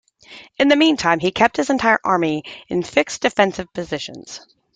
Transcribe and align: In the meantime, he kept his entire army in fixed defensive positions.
In 0.57 0.67
the 0.67 0.75
meantime, 0.75 1.19
he 1.19 1.29
kept 1.31 1.57
his 1.57 1.69
entire 1.69 1.99
army 2.03 2.43
in 2.69 2.81
fixed 2.81 3.21
defensive 3.21 3.71
positions. 3.71 4.41